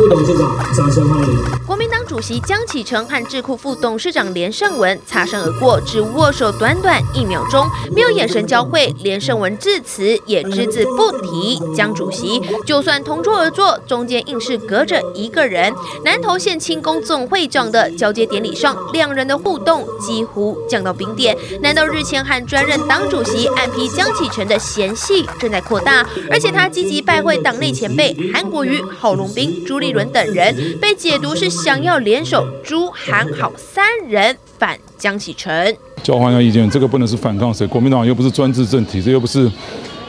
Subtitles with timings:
[0.00, 1.79] 副董事长，掌声欢迎。
[1.90, 8.94] 党主席江启臣和智库副董事长连胜文擦身而过，只握手短短一秒钟，没有眼神交汇。
[9.00, 15.72] 连胜文致辞也只字不提江主席，就算同桌而坐，中间硬是隔着一个人。
[16.04, 21.36] 南投县青工总会长的交接典礼上，两人的互动几乎降到冰点。
[21.60, 26.06] 难道日前和专任党主席暗批江启臣的嫌隙正在扩大？
[26.30, 35.76] 而且他积极拜会党内前辈韩国瑜、郝龙斌、朱立伦等人，被解读是想要联手朱韩好三人反江启臣。
[36.02, 37.66] 交换一下意见，这个不能是反抗谁？
[37.66, 39.50] 国民党又不是专制政体，这又不是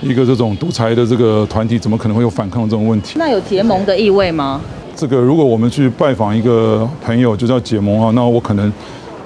[0.01, 3.15] 一个这种独裁的这个团体，怎么可能会有反抗这种问题？
[3.17, 4.61] 那有结盟的意味吗？
[4.95, 8.71] 这个如果我们去拜访一个朋友，就叫结盟啊，那我可能。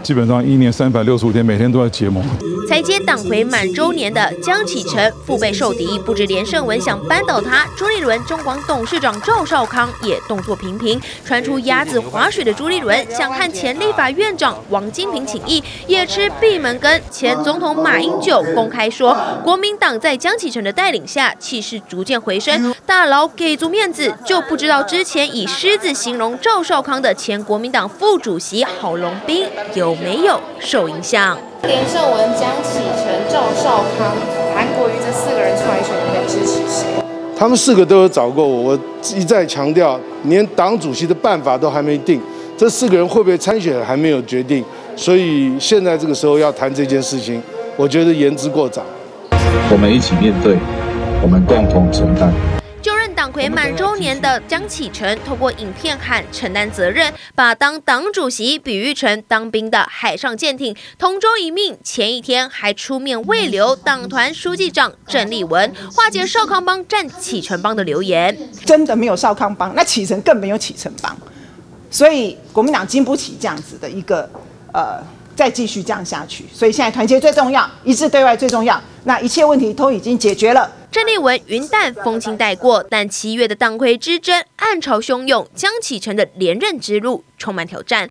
[0.05, 2.23] 基本上一年三百六十五天，每天都在结盟。
[2.70, 11.02] 才接党魁满周年的江启臣腹背受敌，不止连胜文想扳倒他，朱立伦中广董事长赵少康也动作频频。
[11.23, 17.02] 传出鸭子划水的朱立伦想和前立法院长王金平请益，也吃闭门羹。
[17.09, 29.94] 前总统马英九公开说，国民党在江启臣的带领下气势逐渐回升，大佬给足面子，就不知道之前以狮子形容赵少康的前国民党副主席郝龙斌有。
[30.03, 31.38] 没有受影响。
[31.63, 34.11] 连胜文、江启臣、赵少康、
[34.55, 36.85] 韩国瑜这四个人出来选，你们支持谁？
[37.38, 38.79] 他们四个都有找过我，我
[39.16, 42.21] 一再强调，连党主席的办法都还没定，
[42.57, 44.63] 这四个人会不会参选还没有决定，
[44.95, 47.41] 所以现在这个时候要谈这件事情，
[47.75, 48.81] 我觉得言之过早。
[49.69, 50.55] 我们一起面对，
[51.21, 52.55] 我们共同承担。
[53.36, 61.78] 回满周年的江启臣透过影片喊承担责任，把当党主席比喻成当兵的海上舰艇，同舟一命。
[61.83, 68.38] 前一天还出面慰留党团书记长郑丽文，化解少康帮战启臣帮的流言。
[68.63, 71.13] 真的没有少康帮，那启臣更没有启臣帮，
[71.91, 74.30] 所以国民党经不起这样子的一个
[74.73, 75.03] 呃。
[75.36, 78.81] 再继续这样下去，所以现在团结最重要，一致对外最重要。
[79.03, 80.72] 那一切问题都已经解决了。
[80.95, 88.07] 郑丽文云淡风轻带过，但七月的党魁之争暗潮汹涌，江启臣的连任之路充满挑战。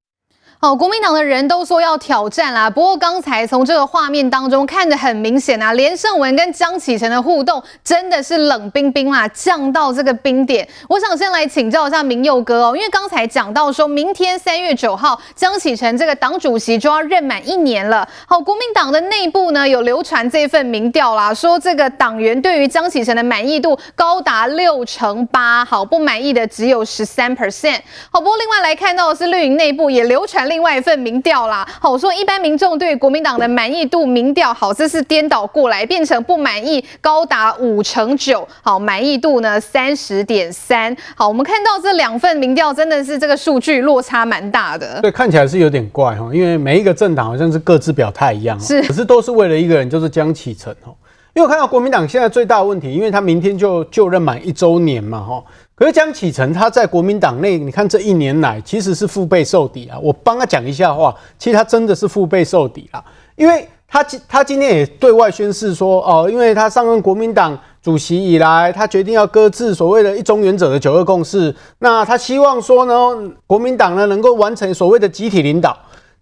[0.59, 2.71] 好，国民党的人都说要挑战啦。
[2.71, 10.67] 不过刚才从这个画面当中看得很明显啊，连胜文跟江启臣的互动真的是冷冰冰啦，降到这个冰点。
[10.89, 18.09] 我想先来请教一下明佑哥哦，因为刚才讲到说明天三月九号，江启臣这个党主席就要任满一年了。
[18.27, 27.81] 好，国民党的内部呢有流传这份民调啦，说这个党员对于江启臣的满意度高达六成八，好，不满意的只有十三 percent。
[28.11, 30.49] 好，不过另外来看到的是绿营内部也流传。
[30.55, 50.95] 另外一份民调啦，好，我说一般民众对国民党的满意度民调，好，这是颠倒过来，变成不满意高达五成九，好，满意度呢三十点三，好，我们看到这两份民调真的是这个数据落差蛮大的，对，看起来是有点怪哈，因为每一个政党好像是各自表态一样，是，可是都是为了一个人，就是江启臣哦，
[51.35, 55.43] 因为我看到国民党现在最大的问题，因为他明天就就任满一周年嘛，哈。
[55.84, 59.99] 可是江启臣他在国民党内，你看这一年来其实是腹背受敌啊。
[60.00, 63.05] 我帮他讲一下话，其实他真的是腹背受敌啊，
[63.37, 75.77] 因为他今他今天也对外宣示说，哦，因为他上任国民党主席以来，他决定要搁置所谓的一中原则的九二共识，那他希望说呢，国民党呢能够完成所谓的集体领导。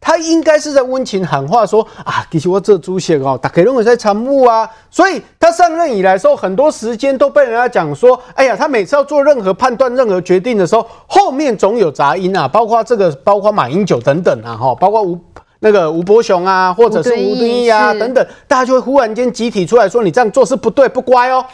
[0.05, 15.17] 他应该是在温情喊话说啊，其实我这主席哦，大家拢会在参悟啊，所以他上任以来说，很多时间都被人家讲说，哎呀，他每次要做任何判断、任何决定的时候，后面总有杂音啊，包括这个，包括马英九等等啊，哈，包括吴
[15.61, 21.45] 那个吴伯雄啊，或者是吴敦义啊等等，大家就会忽然间集体出来说，你这样做是不对、不乖哦，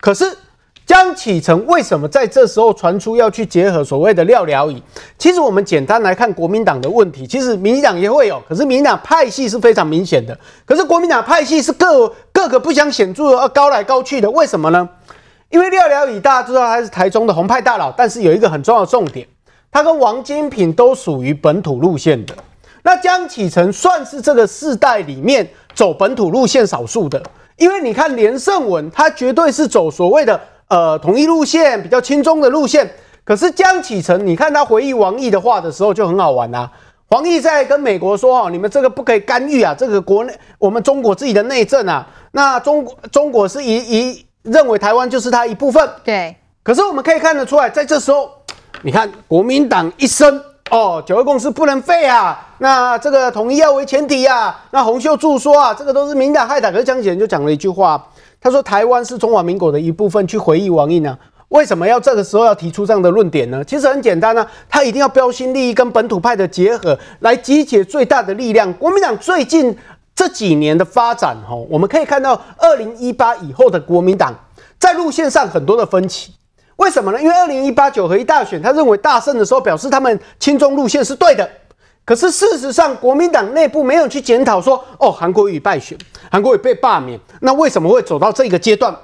[0.00, 0.36] 可是。
[0.84, 4.82] 江启程为什么在这时候传出要去结合所谓的廖了以？
[5.16, 14.88] 其实我们简单来看国民党的问题，其实民进党也会有，可是民进党派系是非常明显的，可是国民党派系是各各个不相显著的，而高来高去的，为什么呢？
[15.50, 19.26] 因为廖了以大家知道他是台中的红派大佬，但是有一个很重要的重点，
[19.70, 22.34] 他跟王金平都属于本土路线的，
[22.82, 27.22] 那江启程算是这个世代里面走本土路线少数的，
[27.56, 30.38] 因为你看连胜文，他绝对是走所谓的。
[30.72, 32.90] 呃，统一路线比较轻中的路线，
[33.24, 36.72] 可是江启臣，你看他回忆王毅的话的时候就很好玩呐、啊。
[37.08, 42.08] 王毅在跟美国说：“哦，你们这个不可以干预啊，这个国内我们中国自己的内政啊。
[42.30, 43.74] 那中国中国是一
[44.10, 45.86] 一认为台湾就是他一部分。
[46.02, 48.30] 对，可是我们可以看得出来，在这时候，
[48.80, 56.72] 你看国民党一声哦，九二共识不能废啊，那这个统一要为前提啊，那洪秀柱说啊，这个都是民进党害的。
[56.72, 58.02] 可是江启臣就讲了一句话。
[58.42, 61.16] 他说：“台湾是中华民国的一部分。”去回忆王毅呢？
[61.48, 63.62] 为什么要这个时候要提出这样的论点呢？
[63.62, 68.72] 其实很简单啊，他一定要标新立异，跟本土派的结合，来集结最大的力量。
[68.74, 69.76] 国民党最近
[70.14, 74.34] 这几年的发展，哈，我们可以看到，二零一八以后的国民党
[74.78, 76.32] 在路线上很多的分歧。
[76.76, 77.20] 为什么呢？
[77.20, 81.48] 因为二零一八九合一大选，他认为大胜的时候，表示他们亲中路线是对的。
[82.04, 85.96] 可是事实上，国民党内部没有去检讨说，哦，韩国瑜败选，
[86.30, 88.94] 韩国瑜被罢免，那为什么会走到这个阶段？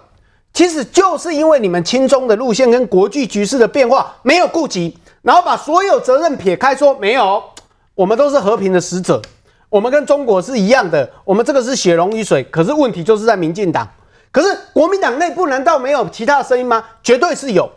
[0.52, 7.40] 其实就是因为你们亲中的路线跟国际局势的变化没有顾及，然后把所有责任撇开，说没有，
[7.94, 9.22] 我们都是和平的使者，
[9.68, 12.42] 我们跟中国是一样的，我们这个是血浓于水。
[12.44, 13.86] 可是问题就是在民进党，
[14.32, 16.82] 可是国民党内部难道没有其他声音吗？
[17.02, 17.70] 绝对是有。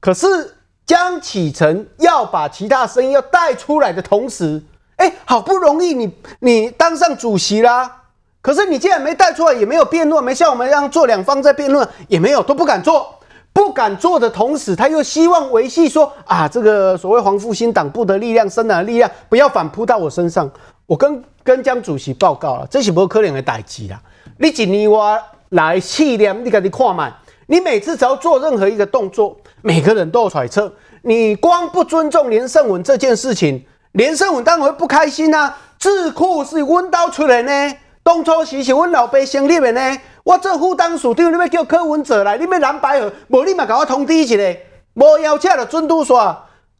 [0.00, 0.54] 可是
[0.84, 4.62] 江启臣要把其他声音要带出来的同时，
[4.96, 7.98] 哎，好不容易你你当上主席啦。
[8.40, 13.14] 可是你既然没带出来，也没有辩论，没像我们一样做两方在辩论，也没有，都不敢做。
[13.52, 20.50] 不敢做的同时，他又希望维系说啊，这个所谓黄复兴党部的力量、深蓝的力量不要反扑到我身上。
[20.86, 24.00] 我跟跟江主席报告了，这是不可能的代志啦。
[24.38, 25.16] 你一年我
[25.50, 27.14] 来试验，你赶紧看嘛。
[27.52, 30.72] 你每次只要做任何一个动作，每个人都有揣测。
[31.02, 33.62] 你光不尊重连胜文这件事情，
[33.92, 35.54] 连胜文当然会不开心啊。
[35.78, 37.76] 智库是温刀出来呢。
[38.02, 44.34] 当初时是阮老爸成立的呢，我做副董事长，你要叫柯文哲来，你要蓝白合，无你嘛给我通知一下，
[44.94, 46.34] 无邀请就准拄煞，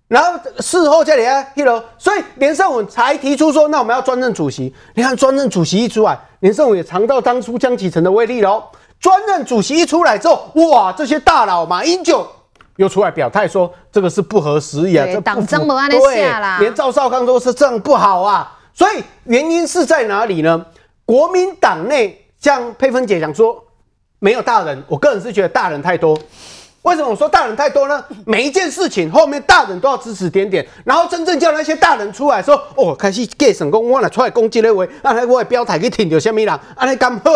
[0.09, 4.75] 然后事后再来啊，迄啰，所以连胜文才提出说，那我们要专任主席。
[4.95, 8.65] 你看专任主席一出来，连胜文也尝到当初江启臣的威力喽。
[9.03, 12.25] 专任主席一出来之后，哇，这些大佬马英九
[12.77, 18.59] 又出来表态说，这个是不合时宜啊，这党章没按下啦，连赵少康都是这样不好啊。
[18.73, 20.65] 所以原因是在哪里呢？
[21.05, 23.63] 国民党内像佩芬姐讲说
[24.21, 26.17] 没有大人，我个人是觉得大人太多。
[26.83, 28.05] 为什么我说大人太多呢？
[28.25, 37.31] 每一件事情后面大人都要指指点点，然后真正叫那些大人出来说，哦，开始给省公我来出来攻击那位，啊，我的标台去挺着什么人，啊，你敢好，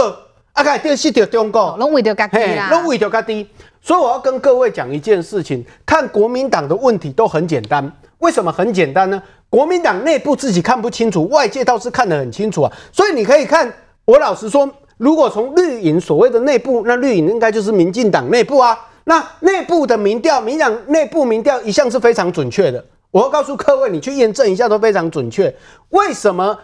[0.56, 3.46] 啊，开始失掉中国，拢为着家己啦，拢为着家己。
[3.82, 7.92] 所以我要跟各位讲一件事情，看国民党的问题都很简单。
[8.20, 9.22] 为什么很简单呢？
[9.50, 12.72] 国民党内部自己看不清楚，外界倒是看得很清楚啊。
[12.90, 13.70] 所以你可以看，
[14.06, 14.66] 我老实说，
[14.96, 18.78] 如果从绿营所谓的内部，那绿营应该就是民进党内部啊。
[19.04, 22.82] 那内部的民调，民党内部民调一向是非常准确的。
[23.10, 25.54] 我要告诉各位，你去验证一下都非常准确。
[25.90, 26.58] 为什么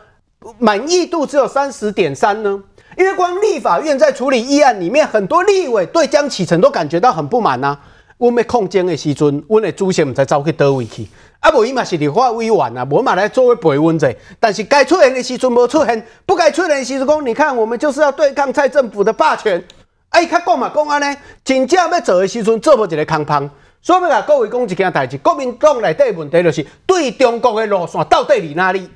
[0.58, 2.62] 满意度只有三十点三呢？
[2.96, 7.76] 因为光立法院在处理议案里面，很多立委对江启臣都感觉到很不满呐。
[8.18, 11.08] 我们控监的时阵，我们的主席唔知走去倒位去。
[11.40, 14.14] 啊，无伊嘛是立法委员啊，无嘛来作为陪问者。
[14.38, 19.62] 但是该出现的时阵无出现，不该出现的时阵讲，你看我们就是要对抗蔡政府的霸权。
[20.10, 23.50] 哎，他讲嘛讲安尼，真正要做的时阵做不一个空棒。
[23.80, 28.88] 所以要甲各位讲一件代志，国民党内底问题就是对中国的路线到底在哪里？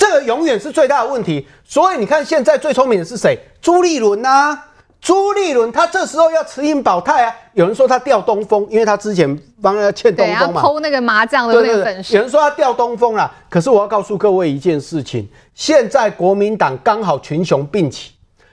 [0.00, 1.46] 这个永远是最大的问题。
[1.62, 3.38] 所以你看现在最聪明的是谁？
[3.60, 4.58] 朱立伦呐。
[4.98, 7.34] 朱立伦他这时候要持盈保泰啊！
[7.54, 12.14] 有人说他吊东风，因为他之前帮他欠东风嘛，偷那个麻将的那个粉丝。
[12.14, 18.12] 有人说他吊东风了，可是我要告诉各位一件事情：现在国民党刚好群雄并起。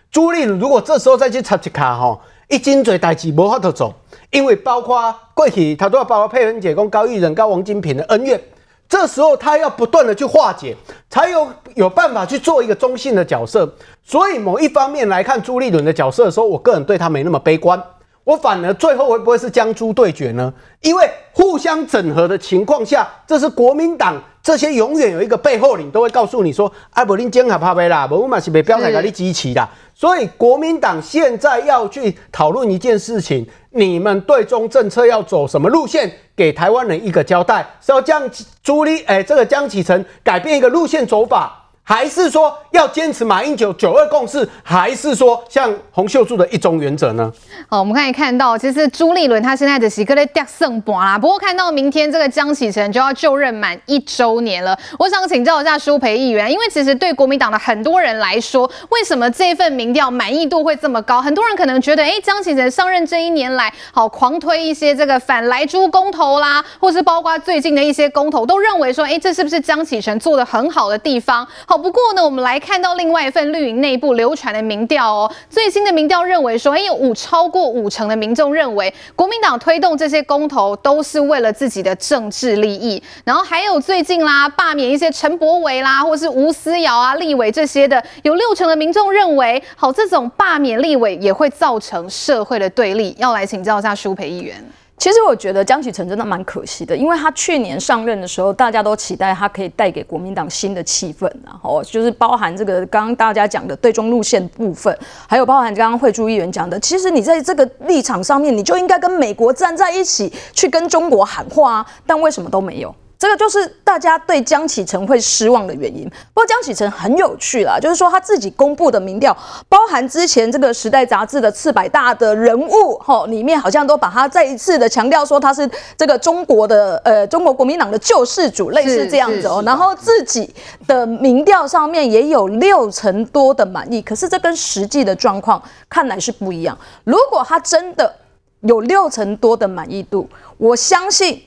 [0.09, 2.17] 朱立伦如果这时候再去插一卡哈，
[2.47, 3.93] 一斤嘴代志无法度走，
[4.31, 8.41] 因为包括过去他都要包括佩文姐、跟高玉仁、跟王金平的恩怨。
[8.89, 10.75] 这时候他要不断的去化解，
[11.10, 13.72] 才有有办法去做一个中性的角色。
[14.03, 17.82] 所以某一方面来看朱立伦的角色的时候，我个人对他没那么悲观。
[18.24, 20.53] 我反而最后会不会是江朱对决呢？
[20.82, 33.46] 因为互相整合的情况下，这是国民党这些永远有一个背后你都会告诉你说：“啊，不林坚卡怕被啦，我嘛是被标台给你支持啦。”所以国民党现在要去讨论一件事情。
[33.72, 36.10] 你们对中政策要走什么路线？
[36.34, 38.24] 给台湾人一个交代，是要将
[38.63, 41.66] 朱立哎，这个江启臣改变一个路线走法。
[41.88, 47.32] 还是说要坚持马英九九二共识，还是说像洪秀柱的一中原则呢？
[47.70, 51.17] 好，我们可以看到，其实朱立伦他现在的是个在掉胜盘啦。
[51.17, 61.22] 不过看到明天这个江启臣就要就任满一周年了，我想请教一下舒培议员，因为其实对国民党的很多人来说，为什么这份民调满意度会这么高？
[61.22, 71.48] 很多人可能觉得，哎，江启臣上任这一年来，好狂推一些这个反莱猪公投啦，或是包括最近的一些公投，都认为说，哎，这是不是江启臣做得很好的地方？
[71.65, 71.76] 好。
[71.77, 83.01] 不过呢，我们来看到另外一份绿营内部流传的民调哦，最新的民调认为说，哎，有五超过五成的民众认为，国民党推动这些公投都是为了自己的政治利益。
[83.24, 93.15] 然后还有最近啦，罢免一些陈柏惟啦，或是吴思瑶啊立委这些的，有六成的民众认为，好，这种罢免立委也会造成社会的对立。
[93.17, 94.63] 要来请教一下舒培议员。
[94.98, 112.94] 其实我觉得江启臣真的蛮可惜的，因为他去年上任的时候，大家都期待他可以带给国民党新的气氛，然后就是包含这个刚刚大家讲的对中路线部分，还有包含刚刚惠珠议员讲的，其实你在这个立场上面，你就应该跟美国站在一起，去跟中国喊话啊，但为什么都没有？
[113.19, 116.03] 这个就是大家对江启臣会失望的原因。
[116.33, 119.36] 不过江启臣很有趣啦，就是说他自己公布的民调，
[119.67, 129.63] 包含之前这个《时代》杂志的次百大的人物，哈，里面好像都把他再一次的强调说他是这个中国的呃中国国民党的救世主，类似这样子哦。
[129.65, 130.53] 然后自己
[130.86, 135.59] 的民调上面也有六成多的满意，可是这跟实际的状况
[135.89, 136.77] 看来是不一样。
[137.03, 138.13] 如果他真的
[138.62, 141.41] 有六成多的满意度，我相信。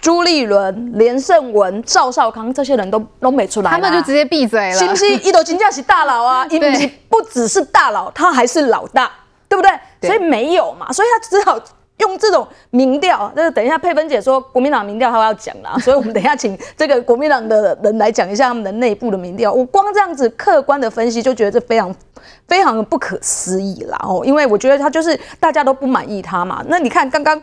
[0.00, 5.10] 朱立伦、连胜文、赵少康这些人都都没出来，他们就直接闭嘴了，是不是？
[5.16, 9.10] 一都金价是大佬啊， 因为不只是大佬，他还是老大，
[9.48, 9.70] 对不对？
[10.00, 11.60] 对，所以没有嘛，所以他只好
[11.98, 13.30] 用这种民调。
[13.34, 19.52] 那等一下佩芬姐说国民党民调，她要讲啦， 所以我们等一下请这个国民党的人来讲一下他们的内部的民调。
[19.52, 21.92] 我光这样子客观的分析，就觉得这非常
[22.46, 26.62] 非常的不可思议啦哦，因为我觉得他就是大家都不满意他嘛。
[26.68, 27.42] 那你看刚刚。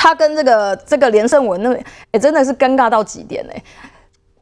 [0.00, 3.62] 他跟这个这个连胜文，那也、欸、真的是尴尬到极点哎！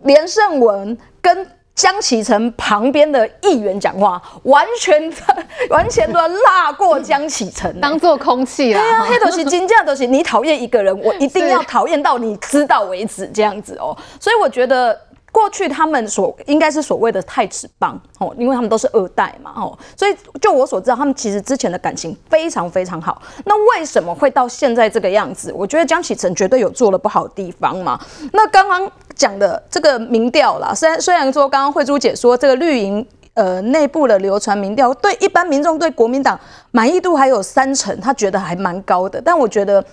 [0.03, 5.11] 连胜文跟江启臣旁边的议员讲话，完全
[5.71, 8.81] 完全都要落过江启臣，当做空气啦。
[8.83, 13.97] 对啊，黑头是金价都是你讨厌一个人，我一定要 讨厌到你知道为止，这样子哦。
[14.21, 15.06] 所以我觉得。
[15.37, 23.21] 过去他们所应该是所谓的太子帮哦，因为他们都是二代嘛哦，所以就我所知道，他们其实之前的感情非常非常好。
[23.45, 25.52] 那为什么会到现在这个样子？
[25.55, 28.00] 我觉得江启臣绝对有做了不好的地方嘛。
[28.33, 36.40] 那刚刚讲的这个民调啦，虽然虽然说刚刚慧珠姐说这个绿营呃内部的流传民调，对一般民众对国民党
[36.71, 39.85] 满意度还有三成，他觉得还蛮高的，但我觉得。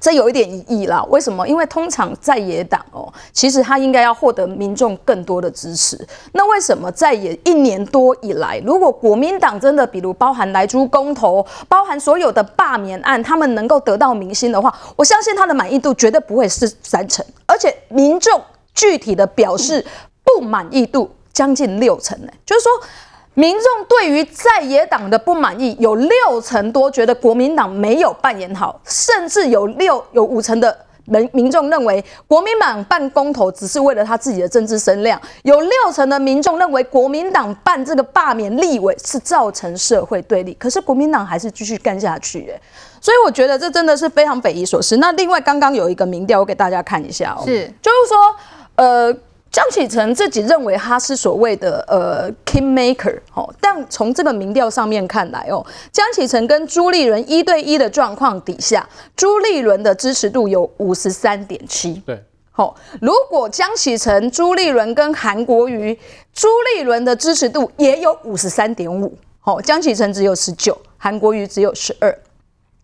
[0.00, 1.46] 这有一点疑义啦，为什么？
[1.46, 5.98] 因为通常在野党哦，其实他应该要获得民众更多的支持。
[6.32, 18.40] 那为什么在野一年多以来，如果国民党真的比如包含莱猪公投，包含所有的罢免案，他们能够得到民心的话，我相信他的满意度绝对不会是三成，而且民众
[18.74, 19.84] 具体的表示
[20.22, 22.70] 不满意度将近六成呢，就是说。
[23.38, 42.60] 民众对于在野党的不满意有六成多，觉得国民党没有扮演好，甚至有六有五成的民民众认为国民党办公投只是为了他自己的政治声量，有六成的民众认为国民党办这个罢免立委是造成社会对立，可是国民党还是继续干下去，欸，
[43.00, 44.96] 所以我觉得这真的是非常匪夷所思。
[44.96, 48.36] 那另外刚刚有一个民调，我给大家看一下哦，是就是说
[48.74, 49.16] 呃。
[49.50, 58.86] 江启臣自己认为他是所谓的呃 kingmaker 哦，但从这个民调上面看来哦，江启臣跟朱立伦一对一的状况底下，
[59.16, 61.94] 朱立伦的支持度有五十三点七。
[62.06, 65.98] 对，好，如果江启臣、朱立伦跟韩国瑜，
[66.34, 72.16] 朱立伦的支持度也有五十三点五，好，江启臣只有十九，韩国瑜只有十二。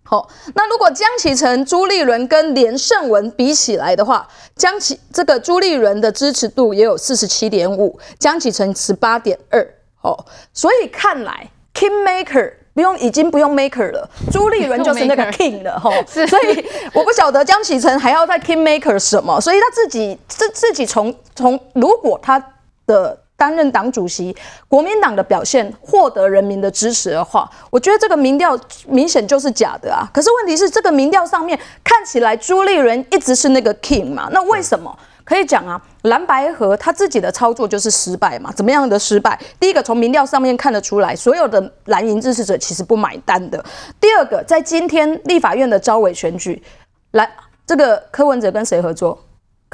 [0.06, 9.66] 好，那如果江启臣、朱立伦跟连胜文比起来的话，江启这个朱立伦的支持度也有四十七点五，江启臣十八点二。
[10.02, 10.14] 哦，
[10.52, 15.80] 所以看来 Kingmaker 不用，已经不用 Maker 了，朱立伦就是那个 King 了。
[15.80, 22.38] 哈，所以我不晓得江启臣还要在 Kingmaker 什么，所以他自己自自己从从如果他
[22.86, 23.23] 的。
[23.36, 24.34] 担任党主席，
[24.68, 30.08] 国民党的表现获得人民的支持的话，我觉得这个民调明显就是假的啊。
[30.12, 34.28] 可是问题是，这个民调上面看起来朱立伦一直是那个 king 嘛？
[34.32, 34.96] 那为什么？
[35.24, 38.52] 可以讲啊，蓝白合他自己的操作就是失败嘛？
[38.52, 39.40] 怎么样的失败？
[39.58, 43.64] 第一个从民调上面看得出来，所有的蓝营支持者其实不买单的。
[43.98, 46.62] 第二个，在今天立法院的招委选举，
[47.12, 47.26] 来
[47.66, 49.18] 这个柯文哲跟谁合作？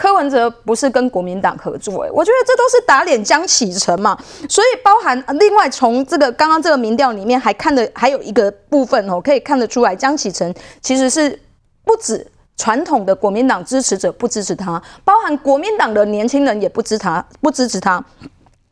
[0.00, 4.18] 柯文哲不是跟国民党合作，哎，我觉得这都是打脸江启臣嘛。
[4.48, 11.38] 所以包含另外从这个刚刚这个民调里面还看的还有一个部分哦，可以看得出来江启臣其实是
[11.84, 12.26] 不止
[12.56, 18.02] 传统的国民党支持者不支持他，包含国民党的年轻人也不支持他，不支持他。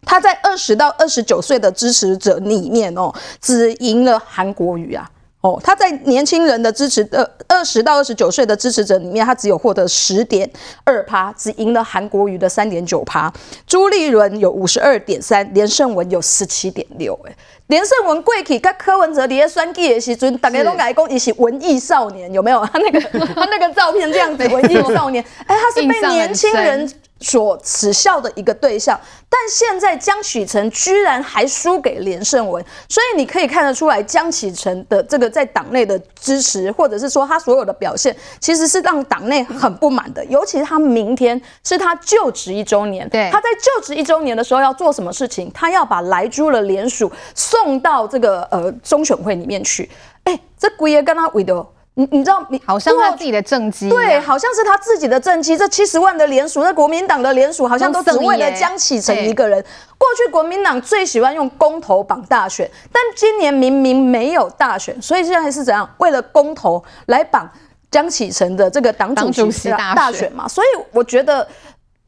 [0.06, 5.06] 他在二十到二十九岁的支持者里面哦，只赢了韩国瑜啊。
[5.40, 10.50] 哦，他在年轻人的支持的二十到二十九岁的支持者里面，他只有获得十点
[10.82, 13.32] 二趴，只赢了韩国瑜的三点九趴。
[13.64, 17.16] 朱立伦有五十二点三，连胜文有十七点六。
[17.24, 17.32] 哎，
[17.68, 22.66] 连胜文过去跟柯文哲在选举的时阵，大家都讲讲他是文艺少年，有没有？
[22.66, 25.24] 他那个他那个照片这样子，文艺少年。
[25.46, 28.98] 哎，他是被年轻人所耻笑的一个对象，
[29.28, 40.24] 但现在江启臣居然还输给连胜文，所以你可以看得出来，江启臣的这个在党内的支持，或者是说他所有的表现，其实是让党内很不满的。
[40.26, 45.50] 尤其是他明天是他就职一周年，对，他在就职一周年的时候要做什么事情？
[45.52, 49.90] 他要把莱猪的联署送到这个呃中选会里面去。
[50.24, 51.66] 哎，这鬼爷跟他为的。
[51.98, 55.56] 你你知道，你好像他自己的政绩，对，好像是他自己的政绩。
[55.56, 59.60] 这七十万的联署，这国民党的联署，好像都只为了江启臣一个人。
[59.98, 65.88] 过去国民党最喜欢用公投绑大选，但今年明明没有大选，所以现在是怎样？
[65.98, 67.50] 为了公投来绑
[67.90, 70.46] 江启臣的这个党主席大选嘛？
[70.46, 71.46] 所以我觉得。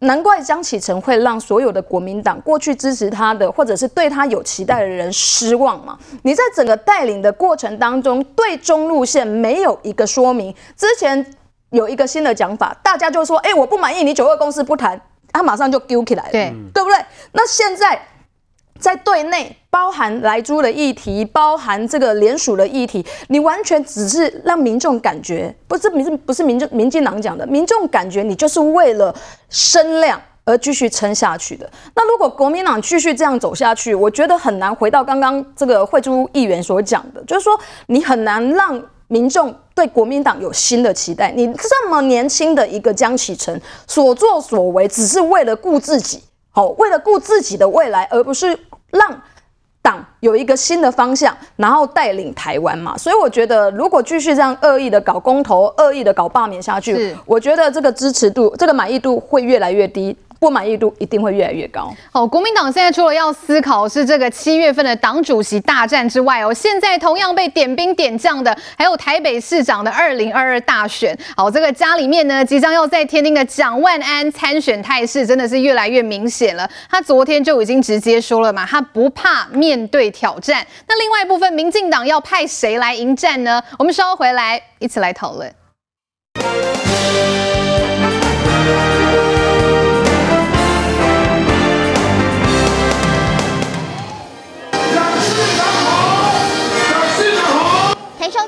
[0.01, 5.99] 难怪江启臣会让所有的国民党过去支持他的，或者是对他有期待的人失望嘛？
[6.23, 10.55] 你在整个带领的过程当中，对中路线没有一个说明。
[10.77, 11.25] 之前
[11.71, 15.01] 有一个新的讲法，大家就说：“哎，我不满意你九二共识不谈。”
[15.33, 16.97] 他马上就丢起来了，对，对不对？
[17.33, 18.01] 那现在。
[18.81, 29.15] 在对内包含莱猪的议题，包含这个联署的议题，你完全只是让民众感觉，不是民不是民众民进党讲的，民众感觉你就是为了
[29.49, 31.71] 声量而继续撑下去的。
[31.95, 41.31] 那如果国民党继续这样走下去，我觉得很难回到刚刚这个慧珠议员所讲的，就是说你很难让民众对国民党有新的期待。
[41.31, 48.59] 你这么年轻的一个江启臣所作所为，只是为了顾自己，好，为了顾自己的未来，而不是。
[48.91, 49.23] 让
[49.83, 60.17] 党有一个新的方向，然后带领台湾嘛，所以我觉得，如果继续这样恶意的搞公投、恶意的搞罢免下去，我觉得这个支持度、这个满意度会越来越低。
[60.41, 61.95] 不满意度一定会越来越高。
[62.11, 71.17] 好，国民党现在除了要思考是这个七月份的党主席大战之外哦，现在同样被点兵点将的还有台北市长的二零二二大选。
[71.37, 76.69] 好，这个家里面呢，即将要在天丁的蒋万安参选态势真的是越来越明显了。
[76.91, 80.67] 他昨天就已经直接说了嘛，他不怕面对挑战。
[80.89, 83.63] 那另外一部分，民进党要派谁来迎战呢？
[83.79, 85.53] 我们稍后回来一起来讨论。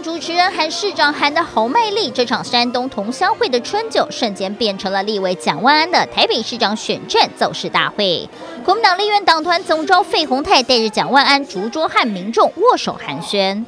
[0.02, 8.28] 主持人韩市长喊的好卖力，这场山东同乡会的春酒瞬间变成了立委蒋万安的台北市长选战造势大会。
[8.64, 13.64] 国民党立院党团总召费鸿泰带着蒋万安逐桌和民众握手寒暄。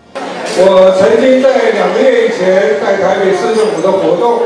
[0.56, 4.40] 我曾经在两个月前在台北市政府的活动，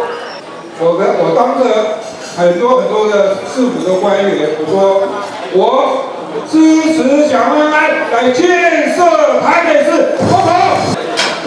[0.81, 2.01] 我跟我当着
[2.37, 5.09] 很多很多的市府的官员，我说
[5.55, 6.05] 我
[6.51, 10.98] 支持蒋万安来建设台北市，好不好？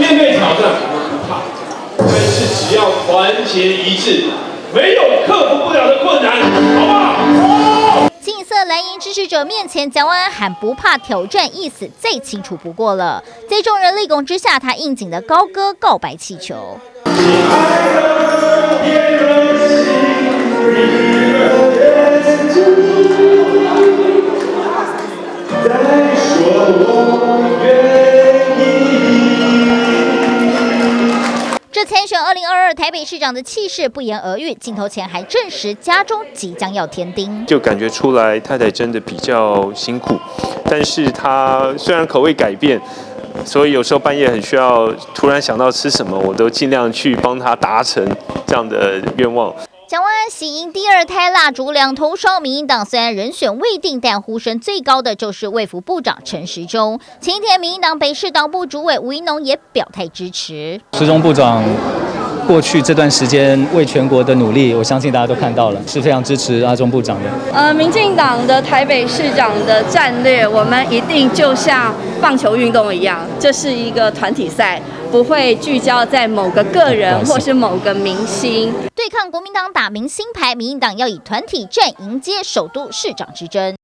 [0.01, 1.45] 面对挑战，我们不怕，
[1.95, 4.23] 但是只要团结一致，
[4.73, 8.09] 没有克服不了的困难，好不好？
[8.19, 13.23] 金色蓝营支持者面前，蒋万安喊不怕挑战，意思再清楚不过了。
[13.47, 16.79] 在众人立功之下，他应景的高歌告白气球。
[25.63, 25.69] 这
[31.91, 40.15] 参选二零二二台北市长的气势不言而喻，镜头前还证实家中即将要添丁，就感觉出来太太真的比较辛苦，
[40.63, 42.81] 但是她虽然口味改变，
[43.43, 48.07] 所以有时候半夜很需要突然想到吃什么，我都尽量去帮她达成
[48.47, 49.53] 这样的愿望。
[49.91, 56.97] 蒋万安喜迎第二胎蜡烛两头烧，民进党虽然人选未定，但呼声最高的就是卫福部长陈时中。
[57.19, 60.79] 前一天，民进党北市党部主委吴怡农也表态支持。
[60.93, 61.61] 时中部长
[62.47, 67.29] 过去这段时间为全国的努力，我相信大家都看到了，是非常支持阿中部长的。
[67.53, 74.81] 呃，民进党的台北市长的战略，我们一定就像棒球运动一样，这是一个团体赛。
[75.11, 78.73] 不会聚焦在某个个人或是某个明星。
[78.95, 83.75] 对抗国民党打明星牌，民进党要以团体战迎接首都市长之争。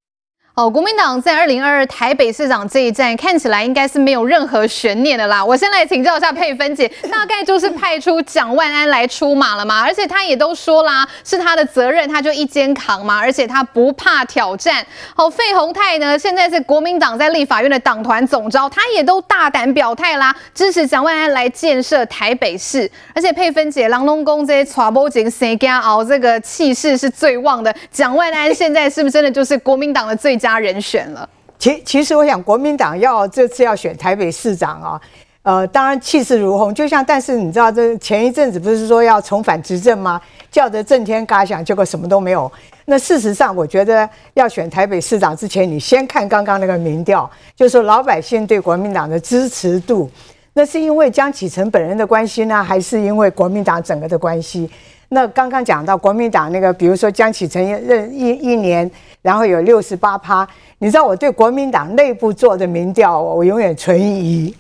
[0.58, 5.46] 哦，国民党在二零二二台北市长这一战看起来应该是没有任何悬念的啦。
[5.46, 9.84] 我先来请教一下佩芬姐， 大概就是派出蒋万安来出马了嘛？
[9.84, 14.84] 而且他也都说啦，是他的责任，他就一肩扛嘛，而且他不怕挑战。
[15.16, 22.90] 好，费鸿泰呢，现在是国民党在立法院的党团总召，他也都大胆表态啦，支持蒋万安来建设台北市。
[23.14, 27.72] 而且佩芬姐，郎龙宫这些传播节谁家熬这个气势是最旺的？
[27.92, 30.60] 蒋万安现在是不是真的就是国民党的最佳？
[30.60, 31.30] 人选了，
[31.60, 35.02] 其其实我想，国民党要这次要选台北市长啊，
[35.44, 40.22] 呃，当然气势如虹，就像但是你知道，这前一阵子不是说要重返执政吗？
[40.50, 42.52] 叫得震天嘎响，结果什么都没有。
[42.86, 50.10] 那事实上，我觉得要选台北市长之前，你先看刚刚那个民调，就是老百姓对国民党的支持度，
[50.54, 54.70] 那是因为江启臣本人的关系呢，还是因为国民党整个的关系？
[55.10, 58.90] 那刚刚讲到国民党那个，比如说江启臣任一一年，
[59.22, 60.48] 然后有六十八趴，
[60.80, 64.54] 你知道我对国民党内部做的民调，我永远存疑。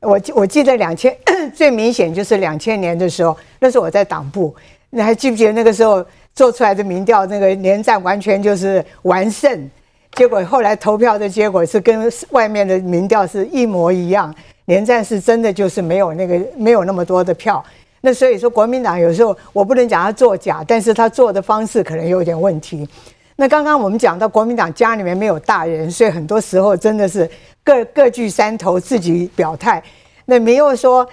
[0.00, 1.14] 我我记得两千
[1.54, 4.54] 最明显就是两千年的时候，那时候我在党部，
[4.90, 9.70] 你还记不记得那个时候做出来的民调，那个连战完全就是完胜，
[10.12, 14.32] 结果后来投票的结果是跟外面的民调是一模一样，
[14.66, 17.64] 连战是真的就是没有那个没有那么多的票，
[18.06, 22.88] 那所以说国民党有时候我不能讲他作假，但是他做的方式可能有点问题。
[23.34, 27.28] 那刚刚我们讲到国民党家里面没有大人，所以很多时候真的是。
[27.64, 29.82] 各各据山头，自己表态，
[30.26, 31.04] 那没有说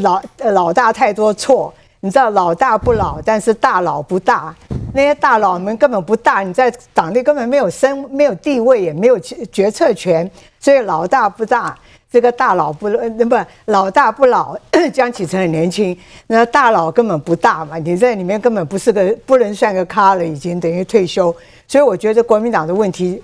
[0.00, 1.72] 老老大太多错。
[2.00, 4.52] 你知道老大不老，但是大佬不大。
[4.92, 10.28] 那些大佬们根本不大，你在党内根本没有身、没有地位，也没有决策权。
[10.58, 11.78] 所以老大不大，
[12.10, 14.58] 这个大佬不那不老大不老。
[14.92, 15.96] 江启臣很年轻，
[16.26, 17.78] 那大佬根本不大嘛。
[17.78, 21.34] 你在里面根本不是个不能算个咖了，已经等于退休。
[21.68, 23.22] 所以我觉得国民党的问题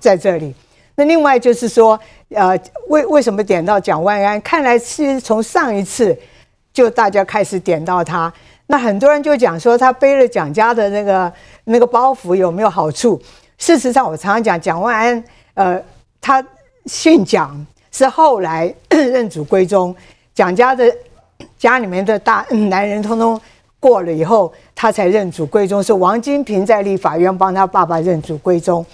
[0.00, 0.54] 在这里。
[0.94, 1.98] 那另外就是说，
[2.30, 4.40] 呃，为为什么点到蒋万安？
[4.42, 6.16] 看来是从上一次
[6.72, 8.32] 就大家开始点到他。
[8.66, 11.32] 那很多人就讲说他背了蒋家的那个
[11.64, 13.20] 那个包袱有没有好处？
[13.58, 15.82] 事实上，我常常讲蒋万安，呃，
[16.20, 16.44] 他
[16.86, 19.94] 姓蒋，是后来 认祖归宗，
[20.34, 20.84] 蒋家的
[21.56, 23.40] 家里面的大男人通通
[23.78, 25.80] 过了以后，他才认祖归宗。
[25.80, 28.84] 是王金平在立法院帮他爸爸认祖归宗。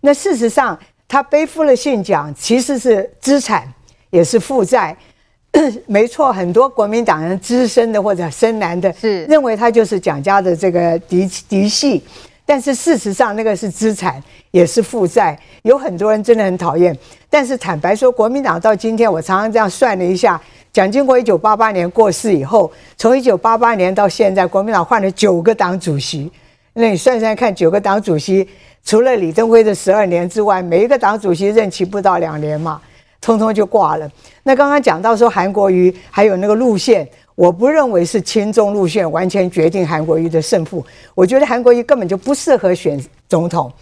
[0.00, 0.76] 那事实上。
[1.08, 3.62] 他背负了姓蒋，其实是资产，
[4.10, 4.96] 也是负债。
[5.86, 12.02] 没错，很多国民党人资深的或者深蓝的，是认为他就是蒋家的这个嫡嫡系。
[12.46, 15.36] 但是事实上，那个是资产，也是负债。
[15.62, 16.96] 有很多人真的很讨厌。
[17.28, 20.40] 但是坦白说，国民党到今天，我常常这样算了一下，
[20.72, 26.30] 蒋经国一九八八年过世以后，从一九八八年到现在，国民党换了九个党主席。
[26.74, 28.48] 那你算算看，九个党主席。
[28.84, 32.80] 除了李登辉的十二年之外，每一个党主席任期不到两年嘛，
[33.20, 34.08] 通通就挂了。
[34.44, 37.04] 那刚刚讲到说韩国瑜还有那个路线，
[37.36, 40.84] 我不认为是亲中路线完全决定韩国瑜的胜负。
[41.14, 43.72] 我觉得韩国瑜根本就不适合选总统。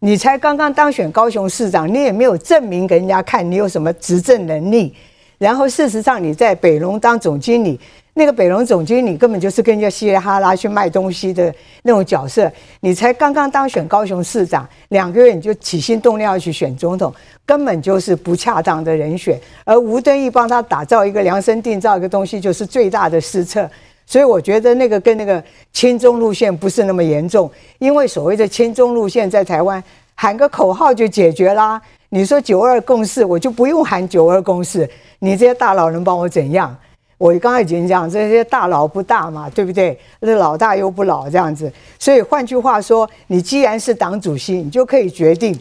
[0.00, 4.94] 你才刚刚当选高雄市长，你也没有证明给人家看你有什么执政能力。
[5.38, 7.80] 然后事实上你在北荣当总经理。
[8.18, 12.50] 那个北荣总经理根本就是跟人家稀里哈拉去卖东西的那种角色，
[12.80, 17.12] 你才刚刚当选高雄市长两个月，你就起心动念要去选总统，
[17.44, 19.38] 根本就是不恰当的人选。
[19.64, 23.68] 而吴敦义帮他打造一个量身定造一个东西，就是最大的失策。
[24.06, 29.82] 所以我觉得那个跟那个亲中路线不是那么严重，因为所谓的亲中路线在台湾
[30.14, 31.78] 喊个口号就解决啦。
[32.08, 36.74] 你说九二共识，我就不用喊九二共识，你这些大佬能帮我怎样？
[37.18, 39.98] 我刚才已经讲，这些大佬不大嘛，对不对？
[40.20, 45.58] 那老大又不老这样子，所以换句话说，你既然是党主席，你就可以决定。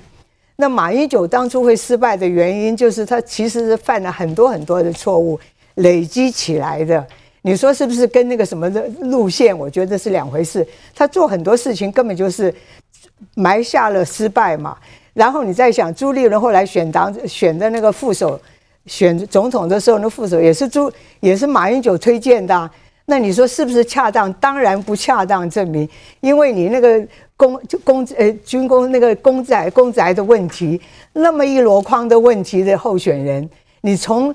[0.57, 5.39] 那马英九当初会失败的原因，就是他其实是犯了很多很多的错误
[5.75, 7.05] 累积起来的。
[7.41, 9.57] 你说是不是跟那个什么的路线？
[9.57, 10.67] 我觉得是两回事。
[10.93, 12.53] 他做很多事情根本就是
[13.35, 14.77] 埋下了失败嘛。
[15.13, 18.37] 然后你再想，朱立伦后来选党选的那个副手。
[18.85, 22.69] 选总统的时候，那副手也是朱，也是马英九推荐的。
[23.07, 24.33] 那你说是不是恰当？
[24.33, 25.47] 当然不恰当。
[25.47, 25.87] 证明，
[26.21, 30.81] 因为你那个公就公呃军工那个公仔公仔的问题，
[31.13, 33.47] 那么一箩筐的问题的候选人，
[33.81, 34.33] 你从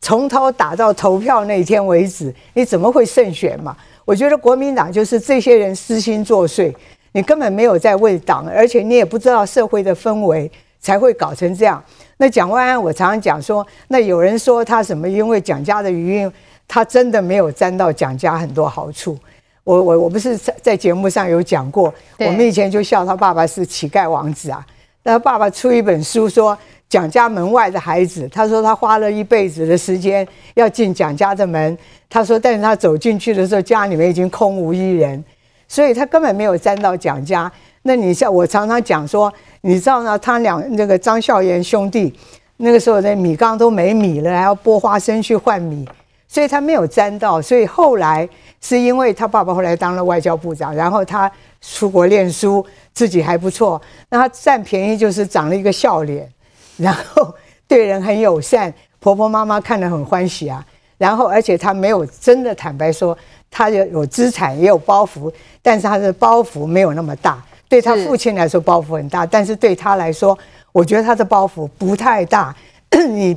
[0.00, 3.76] 从头打到投票那天为止，你怎么会胜选嘛？
[4.06, 6.74] 我觉得国民党就是这些人私心作祟，
[7.12, 10.50] 你根本没有在为党，而且你也不知道社会的氛围，
[10.86, 11.82] 才会搞成这样。
[12.16, 15.08] 那蒋万安，我常常讲说，那有人说他什么？
[15.08, 16.32] 因为蒋家的余荫，
[16.68, 19.18] 他真的没有沾到蒋家很多好处。
[19.64, 24.64] 我我我不是在在节目上有讲过，我们以前就笑他爸爸是乞丐王子啊。
[25.02, 26.56] 那他爸爸出一本书说
[26.88, 31.76] 蒋家门外的孩子，他说他花了一辈子的时间要进蒋家的门，
[32.08, 35.24] 他说但是他走进去的时候，家里面已经空无一人，
[35.66, 37.50] 所以他根本没有沾到蒋家。
[37.86, 39.32] 那你像我常常讲说。
[39.62, 40.16] 你知道呢？
[40.16, 42.14] 他两那个张孝颜兄弟，
[42.58, 45.84] 那个时候的米缸都没米了，还要剥花生去换米，
[46.28, 47.42] 所以他没有沾到。
[47.42, 48.28] 所以后来
[48.60, 51.28] 是因为他爸爸后来当了外交部长，然后他
[51.60, 53.80] 出国念书，自己还不错。
[54.08, 56.30] 那他占便宜就是长了一个笑脸，
[56.76, 57.34] 然后
[57.66, 60.64] 对人很友善，婆婆妈妈看得很欢喜啊。
[60.96, 63.18] 然后，而且他没有真的坦白说，
[63.50, 67.42] 他有有资产也有包袱，但是他的包袱没有那么大。
[67.68, 70.38] 对他父亲来说包袱很大，但是对他来说，
[70.72, 72.54] 我觉得他的包袱不太大。
[73.10, 73.36] 你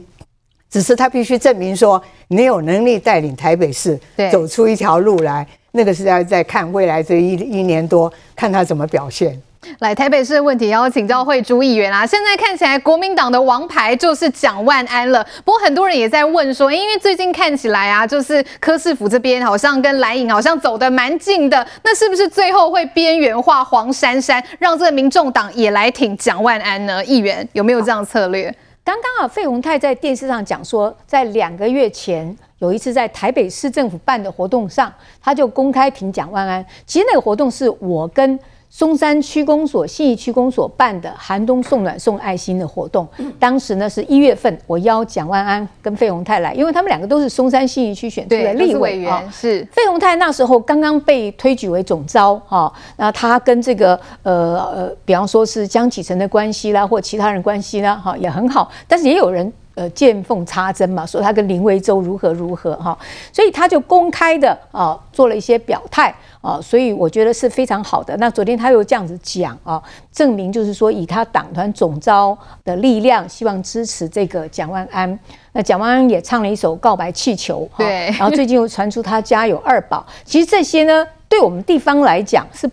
[0.69, 3.99] 只是他必须证明说，你有能力带领台北市
[4.31, 5.45] 走出一条路来。
[5.71, 9.39] 那个是要在看未来这一一年多，看他怎么表现。
[9.79, 12.05] 来台北市的问题，要请教慧珠议员啊。
[12.05, 15.21] 现在看起来，国民党的王牌就是蒋万安了。
[15.43, 27.03] 不过很多人也在问说，因为最近看起来啊，就是柯市府这边好像跟蓝营好像走得蛮近的，那是不是最后会边缘化黄珊珊，让这个民众党也来挺蒋万安呢？
[27.03, 28.53] 议员有没有这样策略？
[28.85, 34.91] 刚刚啊，费鸿泰在电视上讲说，在两个月前有一次在台北市政府办的活动上，
[35.21, 36.65] 他就公开挺蒋万安。
[36.85, 38.39] 其实那个活动是我跟。
[38.69, 43.07] 松山区公所、信义区公所办的寒冬送暖送爱心的活动，
[43.39, 49.31] 当时呢是一月份，我邀蒋万安跟费鸿泰来，因为他们两个都是松山信义区选出的立委员。
[49.31, 59.51] 是费鸿泰那时候刚刚被推举为总召哈，那他跟这个呃呃，比方说是江启臣的关系啦，或其他人关系啦，哈也很好，但是也有人。
[59.79, 62.97] 呃，见缝插针嘛，说他跟林维洲如何如何哈，
[63.31, 68.13] 所以他就公开的啊做了一些表态啊，所以我觉得是非常好的。
[68.17, 75.17] 那昨天他又这样子讲啊，证明就是说以他党团总召的力量，希望支持这个蒋万安。
[75.53, 82.69] 那蒋万安也唱了一首《告白气球》，对，然后最近又传出他家有二宝，其实这些呢，对我们地方来讲是。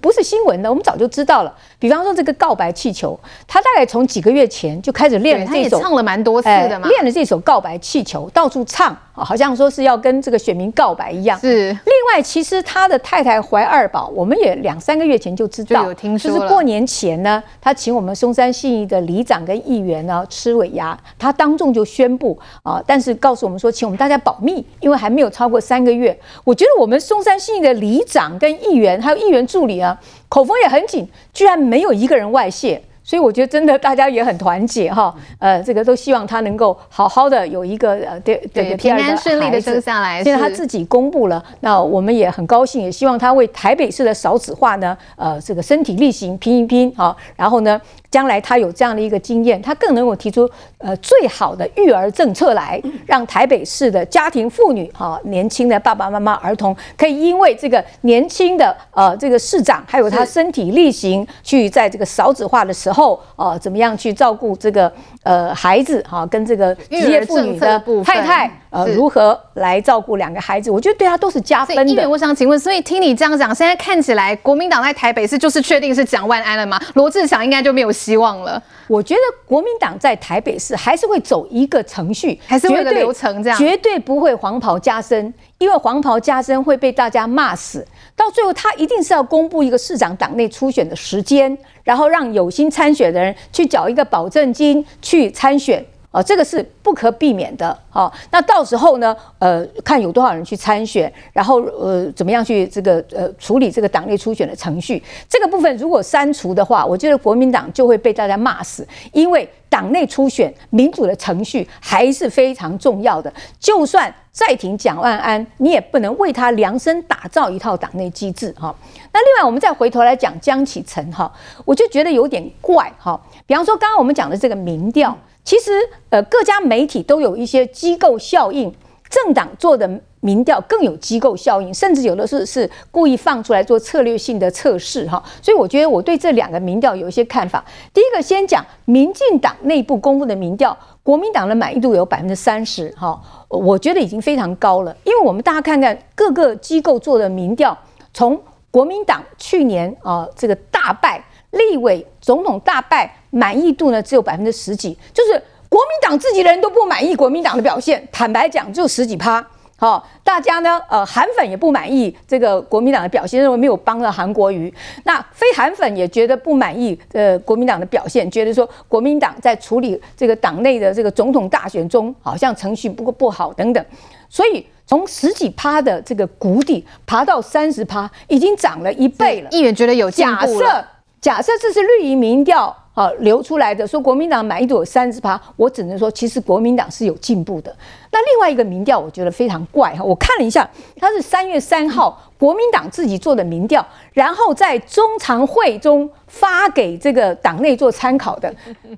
[0.00, 1.54] 不是新闻的，我们早就知道了。
[1.78, 11.38] 比方说这个告白气球，他大概从几个月前就开始练了这首，他也唱了蛮多次的嘛，练了这首告白气球，到处唱，好像说是要跟这个选民告白一样。
[11.38, 11.68] 是。
[11.68, 16.30] 另外，其实他的太太怀二宝，我们也两三个月前就知道，就有听说。
[16.30, 26.18] 就是过年前呢，他请我们松山信义的里长跟议员呢吃尾牙，他当众就宣布啊，但是告诉我们说，请我们大家保密，因为还没有超过三个月。
[26.44, 29.40] 我觉得我们松山信义的里长跟议员还有议员。
[29.50, 32.80] 助理啊，口风也很紧，居然没有一个人外泄。
[33.10, 40.22] 所以我觉得真的大家也很团结哈，呃，这个都希望他能够好好的有一个呃对对平安顺利的生下来。
[40.22, 47.80] 现在他自己公布了，那我们也很高兴，也希望他为台北市的少子化呢，呃，这个身体力行拼一拼啊，然后呢。
[48.10, 62.99] 将来他有这样的一个经验，他更能够提出呃最好的育儿政策来，让台北市的家庭妇女哈、哦、年轻的爸爸妈妈儿童可以因为这个年轻的呃这个市长还有他身体力行去在这个少子化的时候
[63.36, 64.90] 呃怎么样去照顾这个
[65.22, 72.08] 呃孩子哈、哦、跟这个职业妇女的太太呃如何来照顾两个孩子，我觉得对他都是加分的。
[72.08, 76.80] 我想请问，所以听你这样讲，现在看起来国民党在台北市就是确定是蒋万安了吗？
[76.94, 77.90] 罗志祥应该就没有。
[78.00, 87.86] 希望了，我觉得国民党在台北市还是会走一个程序，还是会个流程这样，绝对不会黄袍加身，因为黄袍加身会被大家骂死。
[88.20, 95.82] 到最后，他一定是要公布一个市长党内初选的时间，然后让有心参选的人去缴一个保证金去参选。
[96.12, 97.76] 哦，这个是不可避免的。
[97.88, 105.00] 好，那到时候呢，呃，看有多少人去参选，然后呃，怎么样去这个呃处理这个党内初选的程序。
[105.28, 113.32] 这个部分如果删除的话，我觉得国民党就会被大家骂死，因为党内初选民主的程序还是非常重要的。
[113.60, 118.74] 就算再挺蒋万安，你也不能为他量身打造一套党内机制哈。
[119.12, 121.32] 那另外，我们再回头来讲江启臣哈，
[121.64, 123.20] 我就觉得有点怪哈。
[123.46, 125.16] 比方说，刚刚我们讲的这个民调。
[125.42, 125.72] 其实，
[126.10, 128.72] 呃，各家媒体都有一些机构效应，
[129.08, 129.88] 政党做的
[130.20, 135.20] 民调更有机构效应，甚至有的是是故意放出来做策略性的测试哈。
[135.42, 137.64] 所以我觉得我对这两个民调有一些看法。
[137.92, 144.94] 第一个，先讲民进党内部公布的民调，国民党的满意度有百分之三十哈，我觉得已经非常高了。
[145.04, 147.76] 因为我们大家看看各个机构做的民调，
[148.12, 151.24] 从国民党去年啊这个大败。
[151.52, 155.32] 立委、总统大败，满意度呢只有百分之十几，就是
[155.68, 158.06] 国民党自己的人都不满意国民党的表现。
[158.12, 159.44] 坦白讲，就十几趴。
[159.76, 164.70] 好，大家呢，呃，韩粉也不满意这个国民党的表现，认为没有帮到韩国瑜。
[165.04, 173.82] 那非韩粉也觉得不满意，呃，国民党的表现，觉得说国民党在处理这个党内的这个总统大选中，好像程序不够不好等等。
[174.28, 179.48] 所以从十几趴的这个谷底爬到三十趴，已经涨了一倍了。
[179.50, 180.86] 议员觉得有进步了。
[181.20, 187.74] 假设这是绿营民调啊流出来的，说国民党满意度有三十趴，我只能说其实国民党是有进步的。
[188.10, 198.52] 那另外一个民调我觉得非常怪哈，我看了一下，它是三月三号国民党自己做的民调，然后在中常会中发给这个党内做参考的。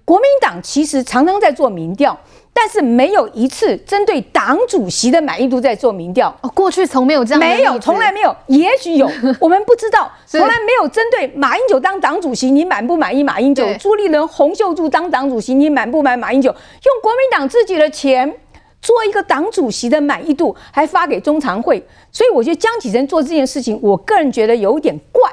[0.04, 2.16] 国民党其实常常在做民调，
[2.54, 6.28] 但是没有一次针对党主席的满意度在做民调。
[6.42, 8.34] 哦，过去从没有这样，没有，从来没有。
[8.46, 9.10] 也许有，
[9.40, 10.10] 我们不知道。
[10.26, 13.66] 从来没有针对马英九当党主席，你满不满意马英九？
[13.74, 16.50] 朱立伦、洪秀柱当党主席，你满不满马英九？
[16.50, 18.32] 用国民党自己的钱
[18.80, 21.82] 做一个党主席的满意度，还发给中常会。
[22.10, 25.30] 所以我觉得江启臣做这件事情，我个人觉得有点怪。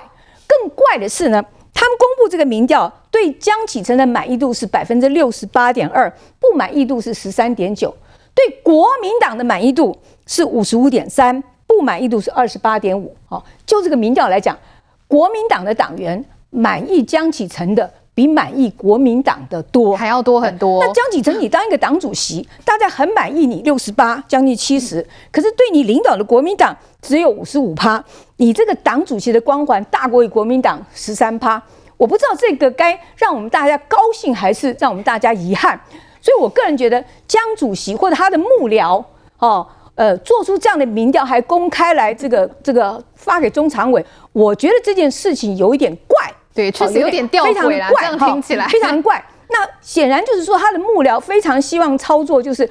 [0.47, 1.43] 更怪的是呢，
[1.79, 2.91] 他们公布这个民调。
[3.09, 7.95] 对江启臣的满意度是百分之六十八点二，不满意度是十三点九。
[8.35, 13.15] 对国民党的满意度是五十五点三，不满意度是二十八点五。
[13.25, 14.57] 好，就这个民调来讲，
[15.07, 17.89] 国民党的党员满意江启臣的
[18.19, 20.83] 比满意国民党的多，还要多很多。
[20.83, 25.01] 那江启臣，你当一个党主席，大家很满意你六十八，将近七十，
[25.31, 28.03] 可是对你领导的国民党只有五十五趴，
[28.35, 31.63] 你这个党主席的光环大过于国民党十三趴。
[31.95, 35.79] 我不知道这个该让我们大家高兴，还是让我们大家遗憾。
[36.21, 39.01] 所以我个人觉得，江主席或者他的幕僚，
[39.37, 46.08] 哦，呃，做出这样的民调，还公开来这个这个发给中常委，我觉得这件事情有一点怪。
[46.53, 49.23] 对，确实有点吊诡啦，这样听起来非常怪。
[49.51, 52.69] 那显然就是说，他的幕僚非常希望操作，就是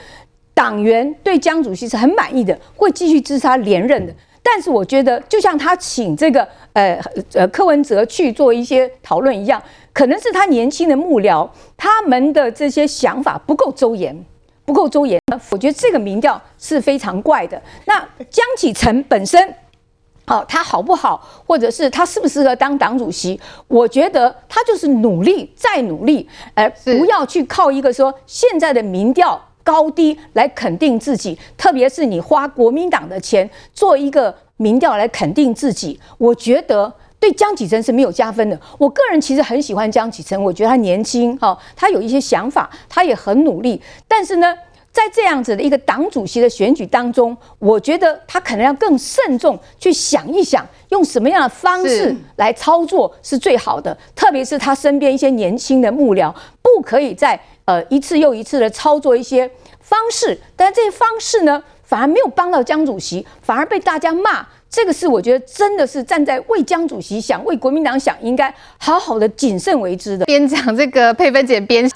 [0.55, 4.15] 党员对江主席是很满意的，会继续支持他连任的。
[4.43, 6.99] 但是我觉得，就像他请这个呃
[7.35, 9.61] 呃柯文哲去做一些讨论一样，
[9.93, 14.17] 可能是他年轻的幕僚，他们的这些想法不够周延，
[14.65, 15.21] 不够周延。
[15.51, 17.61] 我觉得这个民调是非常怪的。
[17.85, 17.99] 那
[18.31, 19.55] 江启臣本身，
[20.29, 23.41] 好，他好不好，或者是他适不适合当党主席？
[23.67, 29.41] 我觉得他就是努力再努力，而不要去靠一个说现在的民调。
[29.65, 38.59] 高低来肯定自己，特别是你花国民党的钱做一个民调来肯定自己，我觉得对江启臣是没有加分的。
[38.79, 43.79] 我个人其实很喜欢江启臣，我觉得他年轻，哈，他有一些想法，他也很努力。
[44.07, 44.55] 但是呢，
[44.99, 53.97] 在这样子的一个党主席的选举当中，我觉得他可能要更慎重去想一想，用什么样的方式来操作是最好的。
[54.17, 57.39] 特别是他身边一些年轻的幕僚，不可以在。
[57.67, 64.45] 呃，一次又一次的操作一些方式，但这些方式呢，反而没有帮到江主席，反而被大家骂。
[64.71, 70.25] 这个是我觉得真的是站在为江主席想、为国民党想，应该好好的谨慎为之的。
[70.25, 71.87] 边讲这个佩芬姐边，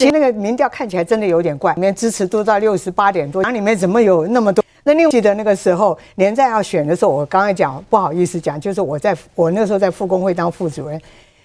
[0.00, 4.64] 其实那个民调看起来真的有点怪，里面支持度到六十八点多，那里面怎么有那么多？
[4.82, 10.98] 那另外记得那个时候连战要选的时候，我刚才讲不好意思讲，就是我在我那时候在复工会当副主任。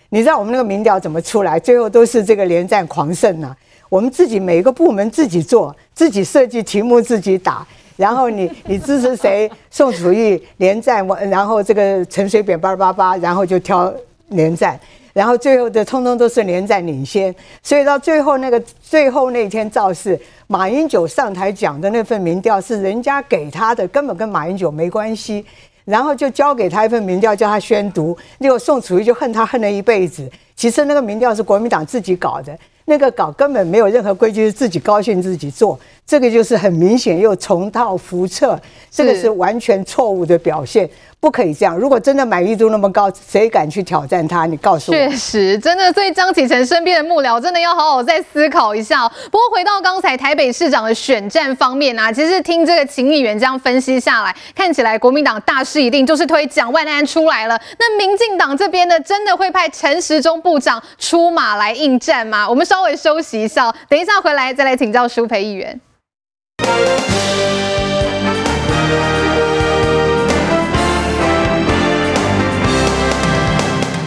[0.07, 1.59] 你知道我们那个民调怎么出来？
[1.59, 3.53] 最后都是这个连战狂胜呐！
[3.89, 7.67] 我们自己每一个部门自己做，自己设计题目，自己打。
[7.97, 9.51] 然后你你支持谁？
[9.69, 13.93] 宋楚瑜连战，然后这个陈水扁八八八，然后就挑
[14.29, 14.79] 连战。
[15.15, 17.33] 然后最后的通通都是连战领先。
[17.63, 25.45] 所以到最后那个最后那天造势，马英九上台讲的那份民调是人家给他的，根本跟马英九没关系。
[25.85, 28.17] 然后就交给他一份民调，叫他宣读。
[28.39, 30.27] 结果宋楚瑜就恨他恨了一辈子。
[30.55, 35.79] 其实那个民调是国民党自己搞的，那个搞根本没有任何规矩，是自己高兴自己做。
[36.03, 40.89] 这个就是很明显又重蹈覆辙，这个是完全错误的表现。
[41.25, 41.75] 不可以这样！
[41.75, 44.45] 如果真的满意度那么高，谁敢去挑战他？
[44.45, 44.95] 你告诉我。
[44.95, 49.09] 确实，真的，所以张启臣身边的幕僚真的要好好再思考一下。
[49.09, 57.59] 不过回到刚才台北市长的选战方面啊，其实听这个秦议员这样分析下来，看起来国民党大势已定，就是推蒋万安出来了。
[57.79, 62.47] 那民进党这边呢，真的会派陈时中部长出马来应战吗？
[62.47, 65.81] 我们稍微休息一下，等一下回来再来请教舒培议员。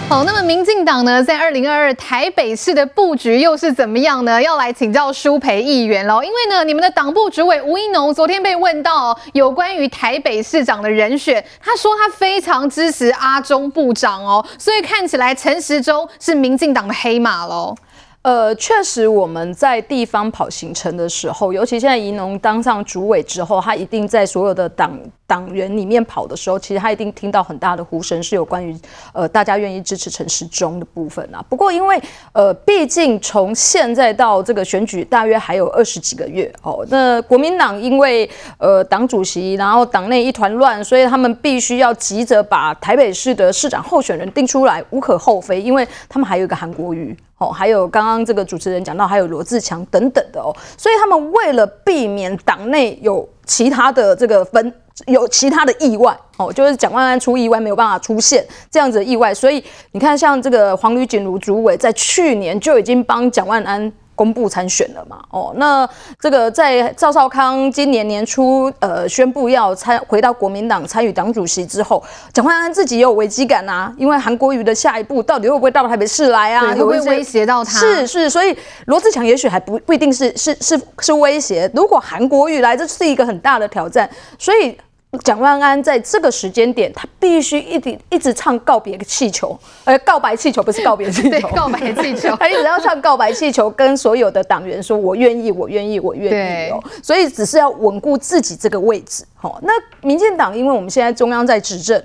[0.09, 4.41] 好，那么民进党呢，在二零二二台北市的布局又是怎么样呢？
[4.41, 6.23] 要来请教舒培议员喽。
[6.23, 17.77] 因为呢，你们的党部主委吴怡农昨天被问到有关于台北市长的人选，他说他非常支持阿中部长哦，所以看起来陈时中是民进党的黑马喽。
[18.23, 28.77] 呃，确实我们在地方跑行程的时候，尤其现在宜农当上主委之后，他一定在所有的党党员里面跑的时候，其实他一定听到很大的呼声，是有关于
[29.15, 31.43] 呃大家愿意支持陈时中的部分啊。
[31.49, 31.99] 不过因为
[32.33, 47.17] 呃，毕竟从现在到这个选举大约还有二十几个月哦，那国民党因为呃党主席然后党内一团乱，所以他们必须要急着把台北市的市长候选人定出来，无可厚非，因为他们还有一个韩国瑜。
[47.39, 54.73] 哦，还有刚刚这个主持人讲到，还有罗志强等等的哦，所以他们为了避免党内有其他的这个分，
[55.07, 59.63] 有其他的意外哦，就是蒋万安出意外没有办法出现这样子的意外，所以
[59.93, 65.21] 你看，像这个黄旅锦如主委在去年就已经帮蒋万安公布参选了嘛。
[65.31, 65.89] 哦，那
[66.19, 72.03] 这个在赵少康今年年初呃宣布要参回到国民党参与党主席之后，
[72.33, 76.75] 蒋万安自己也有危机感啊，因为韩国瑜的下一步到底会不会到台北市来啊？
[76.75, 77.79] 会不会威胁到他？
[77.79, 78.57] 是是，所以
[78.87, 81.71] 罗志强也许还不不一定是是是是威胁。
[81.73, 84.77] 如果韩国瑜来，这是一个很大的挑战，所以。
[85.25, 99.25] 蒋万安在这个时间点，他必须一直一直唱告别气球，呃，告白气球不是告别气球， 告白气球， 他一直要唱告白气球，跟所有的党员说：“我愿意，我愿意，我愿意。”哦，所以只是要稳固自己这个位置。
[99.35, 102.01] 好，那民进党，因为我们现在中央在执政。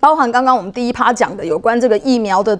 [0.00, 2.58] 包含刚刚我们第一趴讲的有关这个疫苗的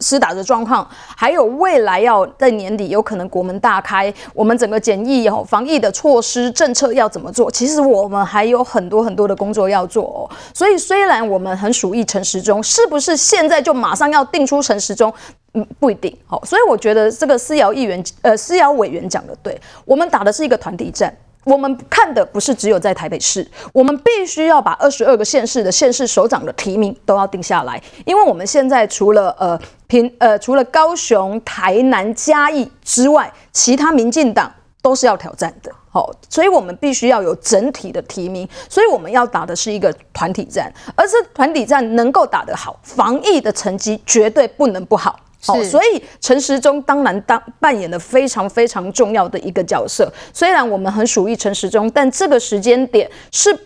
[0.00, 7.50] 施打的状况，还有未来要在年底有可能国门大开，我们整个检疫哦防疫的措施政策要怎么做？
[7.50, 10.30] 其实我们还有很多很多的工作要做哦。
[10.52, 15.12] 所以虽然我们很属意陈时中，是不是现在就马上要定出陈时中？
[15.54, 16.14] 嗯，不一定。
[16.26, 21.16] 好，所以我觉得这个思瑶议员呃思瑶委员讲的对，我们打的是一个团体战。
[21.44, 45.18] 我们看的不是只有在台北市，我们必须要把二十二个县市的县市首长的提名都要定下来，因为我们现在除了呃平呃除了高雄、台南、嘉义之外，其他民进党都是要挑战的，好，所以我们必须要有整体的提名，所以我们要打的是一个团体战，而这团体战能够打得好，防疫的成绩绝对不能不好。
[45.44, 50.12] 好，所以陈时中当然当扮演了非常非常重要的一个角色。
[50.32, 53.56] 虽然我们很属于陈时中，但这个时间点是。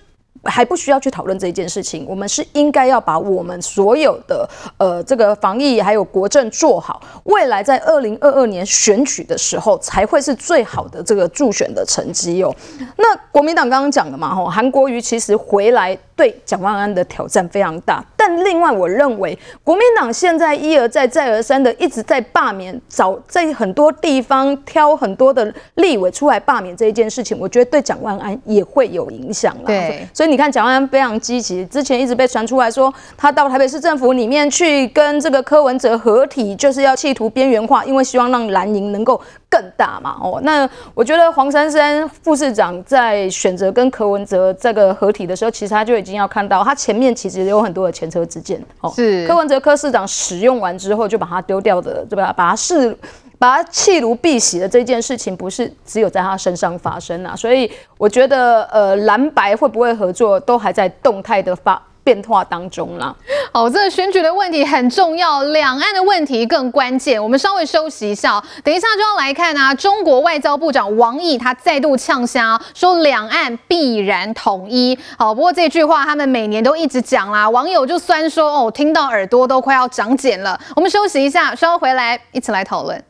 [0.44, 12.54] 还不需要去讨论这一件事情，我们是应该要把我们所有的呃这个防疫还有国政做好，未来在二零二二年选举的时候才会是最好的这个助选的成绩哦。
[12.96, 29.66] 那国民党刚刚讲的嘛，吼，韩国瑜其实回来对蒋万安的挑战非常大，但另外我认为国民党现在一而再再而三的一直在罢免，找在很多地方挑很多的立委出来罢免这一件事情，我觉得对蒋万安也会有影响啦。
[29.66, 30.27] 对，所以。
[30.30, 40.16] 你看蒋万安非常积极，之前一直被传出来说他到台北市政府里面去跟这个柯文哲合体，就是要企图边缘化，因为希望让蓝营能够更大嘛。
[40.20, 48.62] 哦，那我觉得黄珊珊副市长在选择跟柯文哲这个合体的时候，其实他就已经要看到他前面其实有很多的前车之鉴。
[48.80, 52.32] 哦，是柯文哲柯市长使用完之后就把他丢掉的，对吧？
[52.36, 52.96] 把他视。
[53.38, 63.14] 把他弃如敝屣的这件事情，不是只有在他身上发生啊，所以我觉得，呃，蓝白会不会合作，都还在动态的发变化当中啦。
[63.52, 67.22] 好，这个选举的问题很重要，两岸的问题更关键。
[67.22, 69.74] 我们稍微休息一下，等一下就要来看啊。
[69.74, 74.98] 中国外交部长王毅他再度呛声，说两岸必然统一。
[75.16, 80.58] 好，不过这句话他们每年都一直讲啦，网友就酸说哦，听到耳朵都快要长茧了。
[80.74, 83.04] 我们休息一下，稍后回来一起来讨论。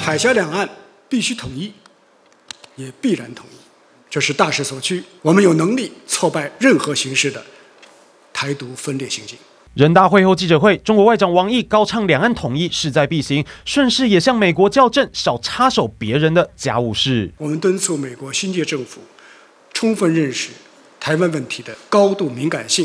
[0.00, 0.66] 海峡两岸
[1.10, 1.72] 必须统一，
[2.76, 3.56] 也必然统一，
[4.08, 5.02] 这是大势所趋。
[5.20, 7.44] 我们有能力挫败任何形式的
[8.32, 9.36] 台独分裂行径。
[9.74, 17.30] 人大会后记者会，中国外长王毅高唱两岸统一势在必行，顺势也向美国校正少插手别人的家务事。
[17.36, 19.02] 我们敦促美国新届政府
[19.74, 20.48] 充分认识
[21.06, 22.84] 台湾问题的高度敏感性。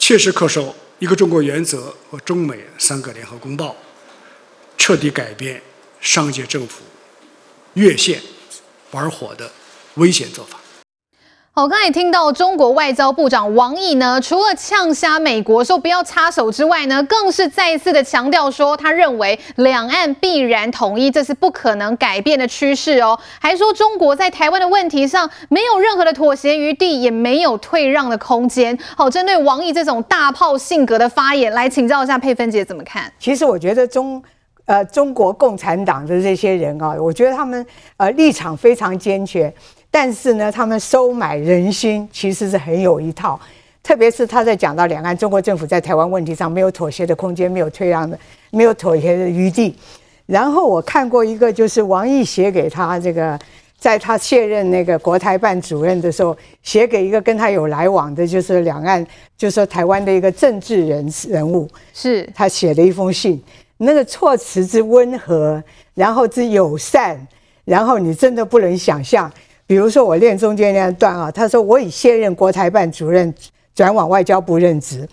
[0.00, 3.76] 切实恪守一个中国原则和中美三个联合公报，
[4.76, 5.62] 彻底改变
[6.00, 6.82] 上届政府
[7.74, 8.20] 越线
[8.90, 9.52] 玩火的
[9.94, 10.58] 危险做法。
[11.58, 23.18] 好，刚才听到中国外交部长王毅呢，除了呛瞎美国说不要插手之外呢，更是再一次的强调说，他认为两岸必然统一，这是不可能改变的趋势哦。
[23.40, 28.78] 还说中国在台湾的问题上没有任何的妥协余地，也没有退让的空间。
[28.94, 33.10] 好，针对王毅这种大炮性格的发言，来请教一下佩芬姐怎么看？
[33.18, 34.22] 其实我觉得中
[34.66, 37.64] 呃中国共产党的这些人啊，我觉得他们
[37.96, 39.50] 呃立场非常坚决。
[39.98, 43.40] 但是呢，他们收买人心其实是很有一套，
[43.82, 48.18] 特别是他在讲到两岸中国政府在台湾问题上没有妥协的空间，没有退让的，
[48.50, 49.74] 没有妥协的余地。
[50.26, 53.38] 然后我看过一个，就是王毅写给他这个，
[53.78, 59.02] 在他卸任那个国台办主任的时候，写给一个跟他有来往的，就是两岸，
[59.34, 63.42] 就是说台湾的一个政治人人物，是他写的一封信，
[63.78, 67.26] 那个措辞之温和，然后之友善，
[67.64, 69.32] 然后你真的不能想象。
[69.66, 73.34] 比如说，我念中间那段啊，他说：“我已卸任国台办主任，
[73.74, 75.08] 转往外交部任职。”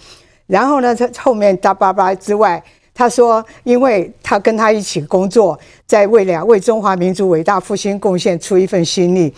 [0.45, 9.33] 然后呢，他后面哒叭叭之外，他说：“因为他跟他一起工作，在为了为中华民族伟大复兴贡献出一份心力，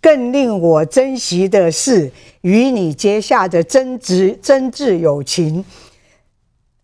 [0.00, 2.10] 更令我珍惜的是
[2.40, 5.64] 与你结下的真挚真挚友情。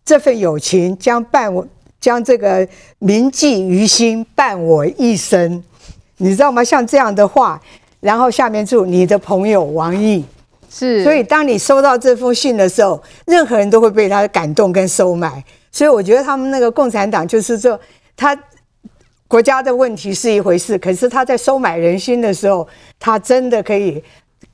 [0.05, 1.67] 这份友情将伴我，
[1.99, 2.65] 将这个
[2.99, 5.61] 铭记于心，伴我一生。
[6.23, 6.63] 你知道吗？
[6.63, 7.61] 像这样的话，
[7.99, 10.23] 然后下面注你的朋友王毅。
[10.69, 15.43] 是，所以当你收到这封信的时候，任何人都会被他感动跟收买。
[15.69, 17.77] 所以我觉得他们那个共产党就是说，
[18.15, 18.35] 他
[19.27, 22.65] 国家的问题是一回事，可是他在收买人心的时候，
[22.97, 24.01] 他真的可以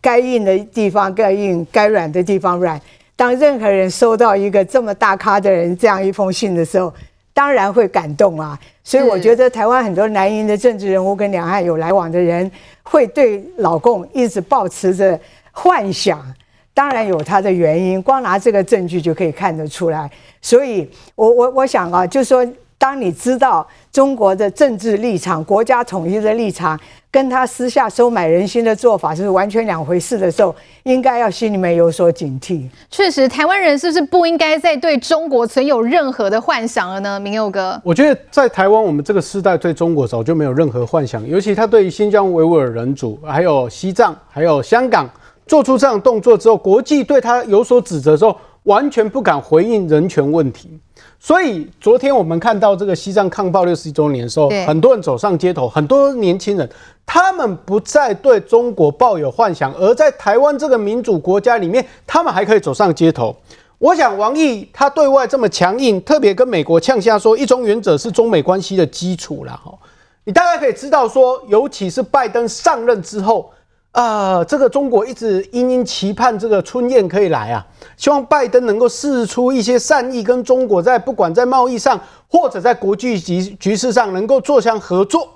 [0.02, 2.82] 该硬的地方该硬，该软的地方软。
[3.16, 6.92] 当任何人收到一个这么大咖的人这样一封信的时候，
[7.34, 8.60] 当然会感动啊。
[8.90, 12.50] 所以我觉得台湾很多南营的政治人物跟两岸有来往的人，
[12.82, 15.20] 会对老共一直抱持着。
[15.52, 16.26] 幻想
[16.74, 20.10] 当然有它的原因，光拿这个证据就可以看得出来。
[20.42, 22.44] 所以我，我我我想啊，就是说，
[22.80, 26.80] 当你知道中国的政治立场、国家统一的立场，
[27.12, 32.68] 跟他私下收买人心的做法是完全两回事的时候，应该要心里面有所警惕。
[32.92, 37.20] 确实，台湾人是不是不应该再对中国存有任何的幻想了呢？
[37.20, 45.10] 明佑哥，我觉得在台湾，我们这个时代对中国早就没有任何幻想，尤其他对于新疆维吾尔人族，还有西藏，还有香港。
[45.48, 50.80] 做出这样动作之后，国际对他有所指责之后，完全不敢回应人权问题。
[51.20, 56.70] 所以昨天我们看到这个西藏抗暴六十一周年的时候，很多人走上街头，很多年轻人，
[57.06, 63.36] 他们不再对中国抱有幻想，而在台湾这个民主国家里面，他们还可以走上街头。
[63.78, 69.74] 我想王毅他对外这么强硬，特别跟美国呛下说一中原则是中美关系的基础了哈。
[70.24, 73.52] 你大概可以知道说，尤其是拜登上任之后。
[74.00, 85.28] 啊、呃，这个中国一直殷殷期盼这个春燕可以来啊，希望拜登能够试出一些善意，跟中国在不管在贸易上或者在国际局局势上能够做相合作。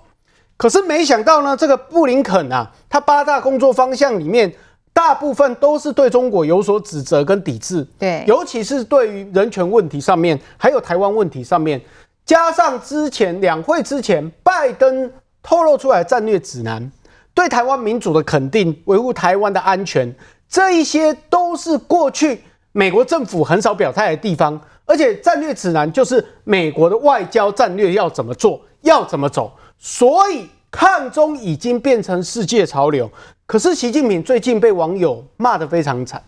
[0.56, 4.50] 可是没想到呢，这个布林肯啊，他八大工作方向里面
[4.94, 11.82] 大部分都是对中国有所指责跟抵制，对，尤其是对于人权问题上面，还有台湾问题上面，
[12.26, 15.12] 加上之前两会之前拜登
[15.42, 16.90] 透露出来战略指南。
[17.34, 20.14] 对台湾民主的肯定，维护台湾的安全，
[20.48, 24.60] 这一些都是过去美国政府很少表态的地方。
[24.86, 29.52] 而且战略指南就是美国的外交战略要怎么做，要怎么走。
[29.78, 33.10] 所以抗中已经变成世界潮流。
[33.46, 36.22] 可是习近平最近被网友骂得非常惨，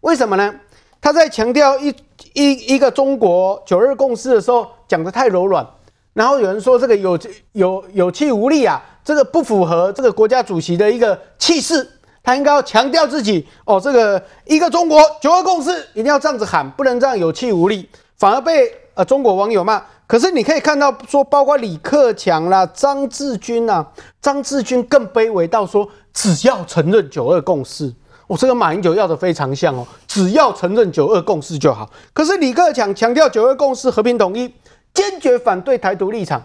[0.00, 0.54] 为什么呢？
[1.00, 1.88] 他在强调一
[2.34, 5.66] 一一个中国九二共识的时候讲得太柔软，
[6.12, 7.18] 然后有人说这个有
[7.52, 8.82] 有有气无力啊。
[9.04, 11.84] 这个不符合这个国家主席的一个气势，
[12.22, 19.82] 他应该要强调自己哦，这个一个中国九二共识一定要这样子喊，不能这样有气无力，反而被呃中国网友骂。
[20.06, 23.84] 可是你可以看到说，包括李克强啦、张志军呐，
[24.20, 27.92] 张志军更卑微到说，只要承认九二共识，
[28.28, 31.90] 我、哦、这个马英九要的非常像哦，只要承认九二共识就好。
[32.12, 34.54] 可是李克强强调九二共识和平统一，
[34.94, 36.42] 坚决反对台独立场。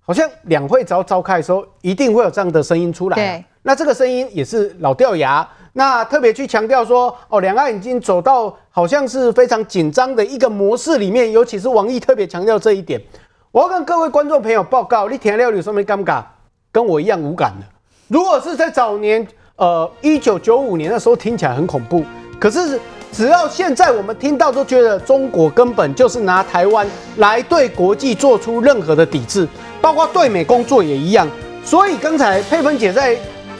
[0.00, 3.16] 好像两会只要召开的时候，一定会有这样的声音出来。
[3.16, 5.46] 对，那这个声音也是老掉牙。
[5.72, 13.02] 那特别去强调说，哦，两岸已经走到好像是非常紧张的一个模式里面，尤其是王毅特别强调这一点。
[13.50, 16.22] 我要跟各位观众朋友报告，你填料理上面尴尬，
[16.70, 17.66] 跟我一样无感的。
[18.06, 19.26] 如果是在早年，
[19.56, 22.04] 呃，一九九五年的时候，听起来很恐怖。
[22.38, 22.80] 可是
[23.12, 26.86] 只要现在我们听到，都觉得中国根本就是拿台湾
[27.16, 29.48] 来对国际做出任何的抵制。
[29.78, 31.28] 包括对美工作也一样，
[31.64, 33.16] 所以刚才佩芬姐在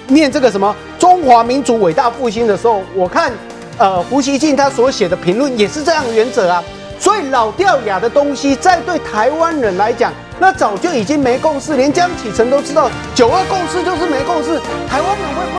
[0.09, 3.31] 念这个什么中华民族伟大复兴的时候，我看
[3.79, 6.65] 呃胡锡进他所写的评论也是这样的原则啊。
[6.99, 15.47] 所以老掉牙的东西，在对台湾人来讲，那早就已经没共识，连江启臣都知道九二共识就是没共识，台湾人会。